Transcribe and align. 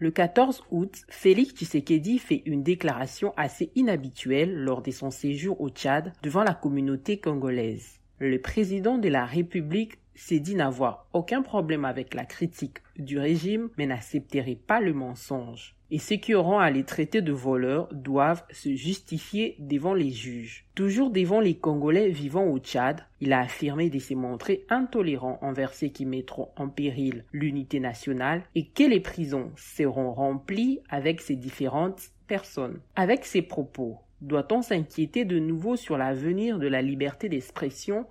Le 0.00 0.12
14 0.12 0.62
août, 0.70 1.02
Félix 1.08 1.54
Tshisekedi 1.54 2.20
fait 2.20 2.42
une 2.46 2.62
déclaration 2.62 3.34
assez 3.36 3.72
inhabituelle 3.74 4.54
lors 4.54 4.80
de 4.80 4.92
son 4.92 5.10
séjour 5.10 5.60
au 5.60 5.70
Tchad 5.70 6.12
devant 6.22 6.44
la 6.44 6.54
communauté 6.54 7.18
congolaise. 7.18 7.98
Le 8.20 8.40
président 8.40 8.98
de 8.98 9.08
la 9.08 9.26
République 9.26 9.98
s'est 10.20 10.40
dit 10.40 10.54
n'avoir 10.54 11.06
aucun 11.12 11.42
problème 11.42 11.84
avec 11.84 12.14
la 12.14 12.24
critique 12.24 12.78
du 12.96 13.18
régime, 13.18 13.68
mais 13.78 13.86
n'accepterait 13.86 14.58
pas 14.66 14.80
le 14.80 14.92
mensonge 14.92 15.74
et 15.90 15.98
ceux 15.98 16.16
qui 16.16 16.34
auront 16.34 16.58
à 16.58 16.70
les 16.70 16.84
traiter 16.84 17.22
de 17.22 17.32
voleurs 17.32 17.88
doivent 17.92 18.44
se 18.50 18.74
justifier 18.74 19.56
devant 19.58 19.94
les 19.94 20.10
juges. 20.10 20.66
Toujours 20.74 21.10
devant 21.10 21.40
les 21.40 21.56
Congolais 21.56 22.10
vivant 22.10 22.46
au 22.46 22.58
Tchad, 22.58 23.04
il 23.20 23.32
a 23.32 23.40
affirmé 23.40 23.88
de 23.90 23.98
se 23.98 24.14
montrer 24.14 24.66
intolérant 24.68 25.38
envers 25.40 25.74
ceux 25.74 25.88
qui 25.88 26.04
mettront 26.04 26.48
en 26.56 26.68
péril 26.68 27.24
l'unité 27.32 27.80
nationale 27.80 28.42
et 28.54 28.66
que 28.66 28.84
les 28.84 29.00
prisons 29.00 29.50
seront 29.56 30.12
remplies 30.12 30.80
avec 30.90 31.20
ces 31.20 31.36
différentes 31.36 32.10
personnes. 32.26 32.80
Avec 32.94 33.24
ces 33.24 33.42
propos, 33.42 33.98
doit-on 34.20 34.62
s'inquiéter 34.62 35.24
de 35.24 35.38
nouveau 35.38 35.76
sur 35.76 35.96
l'avenir 35.96 36.58
de 36.58 36.66
la 36.66 36.82
liberté 36.82 37.28
d'expression 37.28 38.04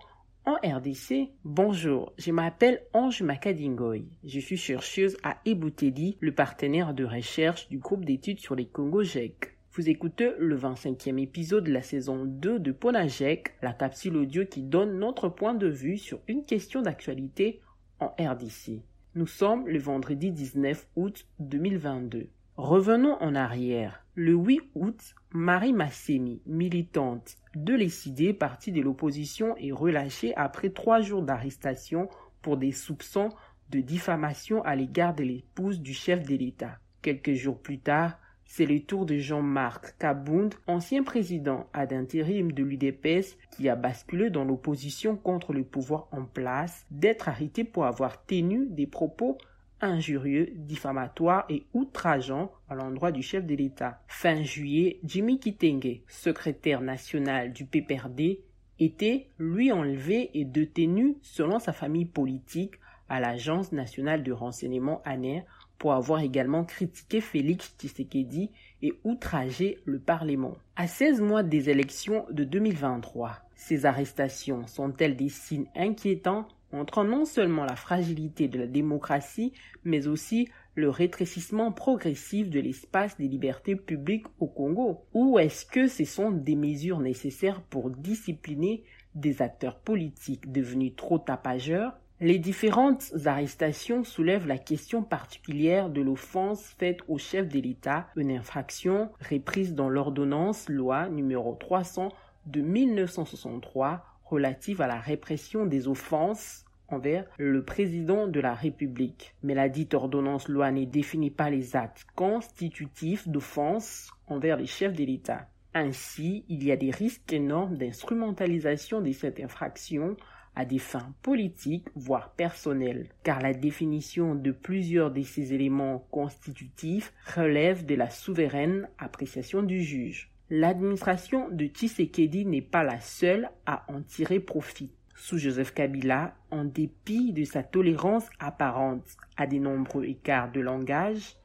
en 0.48 0.56
RDC, 0.64 1.34
bonjour, 1.44 2.14
je 2.18 2.32
m'appelle 2.32 2.82
Ange 2.94 3.22
Makadingoy. 3.22 4.05
Je 4.24 4.40
suis 4.40 4.55
chercheuse 4.55 5.18
à 5.22 5.36
Ebouteli, 5.44 6.18
le 6.22 6.32
partenaire 6.32 6.94
de 6.94 7.04
recherche 7.04 7.68
du 7.68 7.80
groupe 7.80 8.05
d'études 8.05 8.40
sur 8.40 8.55
les 8.55 8.66
Congo 8.66 9.04
GEC. 9.04 9.58
Vous 9.74 9.90
écoutez 9.90 10.32
le 10.40 10.58
25e 10.58 11.22
épisode 11.22 11.66
de 11.66 11.74
la 11.74 11.82
saison 11.82 12.24
2 12.24 12.60
de 12.60 12.72
Ponagec, 12.72 13.55
la 13.62 13.74
capsule 13.74 14.16
audio 14.16 14.46
qui 14.46 14.64
donne 14.64 14.98
notre 14.98 15.28
point 15.28 15.54
de 15.54 15.68
vue 15.68 15.98
sur 15.98 16.22
une 16.30 16.46
question 16.46 16.82
d'actualité 16.82 17.60
en 18.00 18.16
RDC. 18.18 18.84
Nous 19.16 19.27
sommes 19.27 19.68
le 19.68 19.80
vendredi 19.80 20.32
19 20.32 20.88
août 20.96 21.27
2022. 21.40 22.30
Revenons 22.55 23.18
en 23.20 23.36
arrière. 23.36 24.05
Le 24.16 24.34
8 24.34 24.62
août, 24.76 25.14
Marie 25.32 25.74
Massemi, 25.74 26.41
militante 26.46 27.36
de 27.63 27.74
l'ECD, 27.74 28.38
partie 28.38 28.72
de 28.72 28.82
l'opposition, 28.82 29.55
est 29.58 29.72
relâchée 29.72 30.36
après 30.36 30.70
trois 30.70 31.02
jours 31.02 31.24
d'arrestation 31.24 32.10
pour 32.41 32.58
des 32.58 32.72
soupçons 32.72 33.30
de 33.70 33.80
diffamation 33.80 34.64
à 34.64 34.76
l'égard 34.76 35.16
de 35.16 35.24
l'épouse 35.24 35.82
du 35.82 35.94
chef 35.94 36.24
de 36.24 36.36
l'État. 36.36 36.77
Quelques 37.02 37.34
jours 37.34 37.60
plus 37.60 37.80
tard, 37.80 38.20
c'est 38.46 38.66
le 38.66 38.80
tour 38.80 39.05
de 39.05 39.18
Jean-Marc 39.18 39.98
Kabound, 39.98 40.55
ancien 40.68 41.04
président 41.04 41.68
ad 41.74 41.91
intérim 41.94 42.52
de 42.52 42.64
l'UDPS, 42.64 43.38
qui 43.52 43.68
a 43.70 43.76
basculé 43.76 44.30
dans 44.30 44.46
l'opposition 44.46 45.18
contre 45.18 45.52
le 45.52 45.64
pouvoir 45.64 46.08
en 46.12 46.24
place, 46.24 46.86
d'être 46.92 47.27
arrêté 47.27 47.64
pour 47.64 47.86
avoir 47.86 48.26
tenu 48.26 48.68
des 48.70 48.88
propos 48.88 49.38
injurieux, 49.82 50.52
diffamatoire 50.56 51.46
et 51.50 51.66
outrageant 51.74 52.52
à 52.70 52.76
l'endroit 52.76 53.12
du 53.12 53.22
chef 53.22 53.46
de 53.46 53.56
l'État. 53.56 54.02
Fin 54.08 54.44
juillet, 54.44 55.00
Jimmy 55.04 55.40
Kitenge, 55.40 56.02
secrétaire 56.08 56.82
national 56.82 57.54
du 57.54 57.66
PPRD, 57.66 58.42
était 58.80 59.28
lui 59.40 59.72
enlevé 59.72 60.32
et 60.34 60.46
détenu 60.46 61.18
selon 61.22 61.60
sa 61.60 61.74
famille 61.74 62.05
politique 62.05 62.76
à 63.10 63.20
l'Agence 63.20 63.72
nationale 63.72 64.24
de 64.24 64.31
renseignement 64.31 65.02
ANER 65.06 65.44
pour 65.78 65.94
avoir 65.94 66.22
également 66.22 66.66
critiqué 66.66 67.22
Félix 67.22 67.75
Tshisekedi 67.78 68.52
et 68.81 68.94
outragé 69.03 69.78
le 69.86 70.00
Parlement. 70.00 70.56
À 70.75 70.88
16 70.88 71.22
mois 71.22 71.44
des 71.44 71.70
élections 71.70 72.25
de 72.31 72.44
2023, 72.44 73.40
ces 73.56 73.86
arrestations 73.86 74.68
sont-elles 74.68 75.16
des 75.16 75.30
signes 75.30 75.70
inquiétants 75.75 76.48
montrant 76.72 77.03
non 77.03 77.25
seulement 77.25 77.66
la 77.66 77.75
fragilité 77.75 78.47
de 78.47 78.59
la 78.59 78.68
démocratie, 78.68 79.53
mais 79.84 80.07
aussi 80.07 80.50
le 80.75 80.90
rétrécissement 80.90 81.72
progressif 81.72 82.50
de 82.50 82.59
l'espace 82.59 83.18
des 83.18 83.28
libertés 83.28 83.75
publiques 83.75 84.28
au 84.40 84.47
Congo. 84.47 85.06
Ou 85.13 85.40
est-ce 85.40 85.66
que 85.66 85.88
ce 85.88 86.06
sont 86.06 86.31
des 86.31 86.56
mesures 86.56 87.00
nécessaires 87.00 87.62
pour 87.62 87.90
discipliner 87.90 88.84
des 89.16 89.41
acteurs 89.41 89.79
politiques 89.79 90.52
devenus 90.52 90.94
trop 90.96 91.18
tapageurs? 91.18 91.94
Les 92.19 92.40
différentes 92.40 93.13
arrestations 93.25 94.03
soulèvent 94.03 94.47
la 94.47 94.58
question 94.58 95.03
particulière 95.03 95.90
de 95.92 96.02
l'offense 96.02 96.63
faite 96.80 97.00
au 97.08 97.19
chef 97.19 97.47
de 97.47 97.59
l'État, 97.59 98.08
une 98.16 98.31
infraction 98.31 99.12
reprise 99.30 99.75
dans 99.75 99.88
l'ordonnance 99.88 100.68
loi 100.68 101.09
numéro 101.09 101.53
300 101.53 102.12
de 102.47 102.62
1963 102.62 104.17
relative 104.30 104.82
à 104.82 104.88
la 104.88 105.00
répression 105.00 105.66
des 105.66 105.88
offenses 105.88 106.66
envers 106.90 107.26
le 107.38 107.64
président 107.64 108.28
de 108.28 108.40
la 108.40 108.54
République. 108.54 109.36
Mais 109.44 109.54
la 109.54 109.70
dite 109.70 109.94
ordonnance 109.94 110.48
loi 110.48 110.72
ne 110.72 110.86
définit 110.86 111.32
pas 111.32 111.50
les 111.50 111.76
actes 111.76 112.06
constitutifs 112.16 113.28
d'offense 113.28 114.10
envers 114.28 114.58
les 114.58 114.68
chefs 114.68 114.96
de 114.96 115.04
l'État. 115.04 115.48
Ainsi, 115.74 116.44
il 116.50 116.64
y 116.64 116.72
a 116.72 116.78
des 116.78 116.92
risques 116.92 117.32
énormes 117.32 117.78
d'instrumentalisation 117.78 119.02
de 119.02 119.12
cette 119.12 119.40
infraction 119.40 120.16
à 120.56 120.66
des 120.66 120.80
fins 120.80 121.14
politiques, 121.22 121.88
voire 121.96 122.32
personnelles, 122.32 123.10
car 123.22 123.42
la 123.42 123.54
définition 123.54 124.34
de 124.34 124.52
plusieurs 124.52 125.12
de 125.12 125.22
ces 125.22 125.54
éléments 125.54 126.00
constitutifs 126.10 127.14
relève 127.36 127.86
de 127.86 127.94
la 127.94 128.10
souveraine 128.10 128.90
appréciation 128.98 129.62
du 129.62 129.84
juge. 129.84 130.32
L'administration 130.50 131.50
de 131.50 131.66
Tshisekedi 131.66 132.46
n'est 132.46 132.62
pas 132.62 132.84
la 132.84 133.02
seule 133.02 133.50
à 133.66 133.84
en 133.91 134.02
tirer 134.02 134.40
profit. 134.40 134.90
Sous 135.13 135.38
Joseph 135.38 135.74
Kabila, 135.74 136.35
en 136.52 136.63
dépit 136.63 137.34
de 137.34 137.44
sa 137.44 137.63
tolérance 137.63 138.30
apparente 138.40 139.18
à 139.36 139.46
de 139.46 139.57
nombreux 139.57 140.06
écarts 140.06 140.52
de 140.52 140.62
langage, 140.62 141.36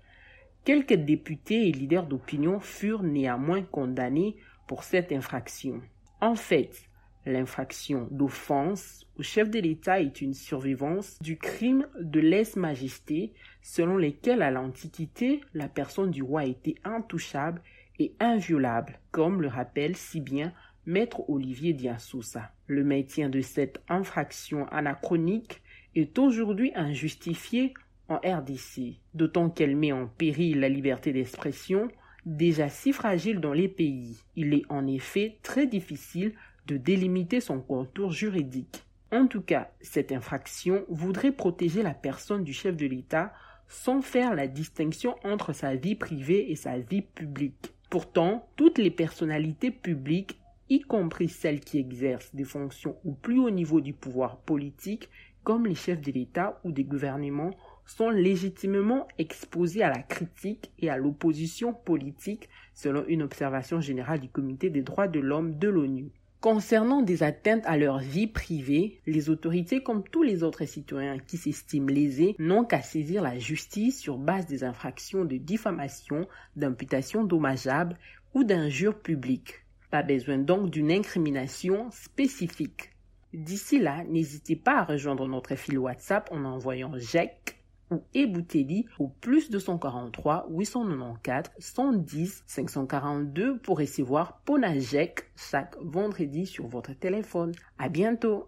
quelques 0.64 0.94
députés 0.94 1.68
et 1.68 1.72
leaders 1.72 2.06
d'opinion 2.06 2.60
furent 2.60 3.02
néanmoins 3.02 3.62
condamnés 3.62 4.36
pour 4.68 4.84
cette 4.84 5.10
infraction. 5.10 5.82
En 6.20 6.36
fait, 6.36 6.88
l'infraction 7.26 8.06
d'offense 8.12 9.06
au 9.18 9.22
chef 9.22 9.50
de 9.50 9.58
l'État 9.58 10.00
est 10.00 10.20
une 10.20 10.34
survivance 10.34 11.18
du 11.20 11.38
crime 11.38 11.88
de 11.98 12.20
lèse-majesté 12.20 13.32
selon 13.62 13.96
lequel 13.96 14.42
à 14.42 14.52
l'Antiquité 14.52 15.40
la 15.54 15.68
personne 15.68 16.12
du 16.12 16.22
roi 16.22 16.44
était 16.44 16.76
intouchable 16.84 17.62
et 17.98 18.14
inviolable, 18.20 18.98
comme 19.10 19.42
le 19.42 19.48
rappelle 19.48 19.96
si 19.96 20.20
bien 20.20 20.52
Maître 20.86 21.28
Olivier 21.28 21.72
Diassoussa. 21.72 22.50
Le 22.66 22.84
maintien 22.84 23.28
de 23.28 23.40
cette 23.40 23.80
infraction 23.88 24.66
anachronique 24.68 25.62
est 25.94 26.18
aujourd'hui 26.18 26.72
injustifié 26.74 27.74
en 28.08 28.16
RDC, 28.16 28.98
d'autant 29.14 29.48
qu'elle 29.48 29.76
met 29.76 29.92
en 29.92 30.06
péril 30.06 30.60
la 30.60 30.68
liberté 30.68 31.12
d'expression, 31.12 31.88
déjà 32.26 32.68
si 32.68 32.92
fragile 32.92 33.40
dans 33.40 33.52
les 33.52 33.68
pays. 33.68 34.18
Il 34.36 34.54
est 34.54 34.64
en 34.68 34.86
effet 34.86 35.38
très 35.42 35.66
difficile 35.66 36.34
de 36.66 36.76
délimiter 36.76 37.40
son 37.40 37.60
contour 37.60 38.12
juridique. 38.12 38.84
En 39.12 39.26
tout 39.26 39.42
cas, 39.42 39.70
cette 39.80 40.10
infraction 40.10 40.84
voudrait 40.88 41.32
protéger 41.32 41.82
la 41.82 41.94
personne 41.94 42.44
du 42.44 42.52
chef 42.52 42.76
de 42.76 42.86
l'État 42.86 43.32
sans 43.68 44.02
faire 44.02 44.34
la 44.34 44.46
distinction 44.46 45.16
entre 45.24 45.52
sa 45.52 45.76
vie 45.76 45.94
privée 45.94 46.50
et 46.50 46.56
sa 46.56 46.78
vie 46.78 47.02
publique. 47.02 47.71
Pourtant, 47.92 48.48
toutes 48.56 48.78
les 48.78 48.90
personnalités 48.90 49.70
publiques, 49.70 50.40
y 50.70 50.80
compris 50.80 51.28
celles 51.28 51.60
qui 51.60 51.78
exercent 51.78 52.34
des 52.34 52.42
fonctions 52.44 52.96
au 53.04 53.12
plus 53.12 53.38
haut 53.38 53.50
niveau 53.50 53.82
du 53.82 53.92
pouvoir 53.92 54.38
politique, 54.38 55.10
comme 55.44 55.66
les 55.66 55.74
chefs 55.74 56.00
de 56.00 56.10
l'État 56.10 56.58
ou 56.64 56.72
des 56.72 56.84
gouvernements, 56.84 57.50
sont 57.84 58.08
légitimement 58.08 59.06
exposées 59.18 59.82
à 59.82 59.90
la 59.90 60.02
critique 60.02 60.72
et 60.78 60.88
à 60.88 60.96
l'opposition 60.96 61.74
politique 61.74 62.48
selon 62.72 63.04
une 63.08 63.20
observation 63.20 63.82
générale 63.82 64.20
du 64.20 64.30
Comité 64.30 64.70
des 64.70 64.80
droits 64.80 65.06
de 65.06 65.20
l'homme 65.20 65.58
de 65.58 65.68
l'ONU. 65.68 66.12
Concernant 66.42 67.02
des 67.02 67.22
atteintes 67.22 67.64
à 67.66 67.76
leur 67.76 68.00
vie 68.00 68.26
privée, 68.26 69.00
les 69.06 69.30
autorités, 69.30 69.80
comme 69.80 70.02
tous 70.02 70.24
les 70.24 70.42
autres 70.42 70.64
citoyens 70.64 71.20
qui 71.20 71.36
s'estiment 71.36 71.86
lésés, 71.86 72.34
n'ont 72.40 72.64
qu'à 72.64 72.82
saisir 72.82 73.22
la 73.22 73.38
justice 73.38 74.00
sur 74.00 74.18
base 74.18 74.46
des 74.46 74.64
infractions 74.64 75.24
de 75.24 75.36
diffamation, 75.36 76.26
d'imputation 76.56 77.22
dommageable 77.22 77.96
ou 78.34 78.42
d'injures 78.42 78.98
publiques. 78.98 79.64
Pas 79.92 80.02
besoin 80.02 80.36
donc 80.36 80.70
d'une 80.70 80.90
incrimination 80.90 81.88
spécifique. 81.92 82.90
D'ici 83.32 83.78
là, 83.78 84.02
n'hésitez 84.08 84.56
pas 84.56 84.78
à 84.78 84.84
rejoindre 84.84 85.28
notre 85.28 85.54
fil 85.54 85.78
WhatsApp 85.78 86.28
en 86.32 86.44
envoyant 86.44 86.98
JEC 86.98 87.61
ou 87.92 88.02
Ebouteli 88.14 88.86
au 88.98 89.08
plus 89.08 89.50
243 89.50 90.46
894 90.50 91.50
110 91.58 92.44
542 92.46 93.58
pour 93.58 93.78
recevoir 93.78 94.40
Ponajek 94.44 95.30
chaque 95.36 95.76
vendredi 95.80 96.46
sur 96.46 96.66
votre 96.66 96.92
téléphone. 96.92 97.52
À 97.78 97.88
bientôt! 97.88 98.40